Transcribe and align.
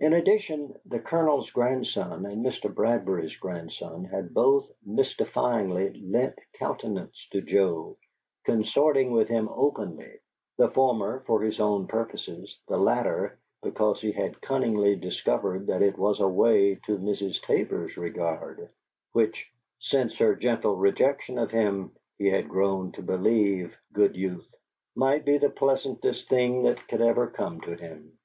In 0.00 0.14
addition, 0.14 0.74
the 0.84 0.98
Colonel's 0.98 1.52
grandson 1.52 2.26
and 2.26 2.44
Mr. 2.44 2.74
Bradbury's 2.74 3.36
grandson 3.36 4.02
had 4.04 4.34
both 4.34 4.68
mystifyingly 4.84 5.90
lent 6.10 6.36
countenance 6.58 7.28
to 7.30 7.40
Joe, 7.40 7.96
consorting 8.46 9.12
with 9.12 9.28
him 9.28 9.48
openly; 9.48 10.18
the 10.58 10.70
former 10.72 11.20
for 11.28 11.40
his 11.40 11.60
own 11.60 11.86
purposes 11.86 12.58
the 12.66 12.76
latter 12.76 13.38
because 13.62 14.00
he 14.00 14.10
had 14.10 14.40
cunningly 14.40 14.96
discovered 14.96 15.68
that 15.68 15.82
it 15.82 15.96
was 15.96 16.18
a 16.18 16.26
way 16.26 16.74
to 16.86 16.98
Miss 16.98 17.40
Tabor's 17.42 17.96
regard, 17.96 18.68
which, 19.12 19.48
since 19.78 20.18
her 20.18 20.34
gentle 20.34 20.74
rejection 20.74 21.38
of 21.38 21.52
him, 21.52 21.92
he 22.18 22.26
had 22.26 22.48
grown 22.48 22.90
to 22.90 23.02
believe 23.02 23.72
(good 23.92 24.16
youth!) 24.16 24.52
might 24.96 25.24
be 25.24 25.38
the 25.38 25.48
pleasantest 25.48 26.28
thing 26.28 26.64
that 26.64 26.88
could 26.88 27.00
ever 27.00 27.28
come 27.28 27.60
to 27.60 27.76
him. 27.76 28.18